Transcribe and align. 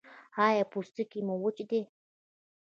ایا 0.45 0.63
پوستکی 0.71 1.19
مو 1.27 1.35
وچ 1.43 1.57
دی؟ 1.69 1.81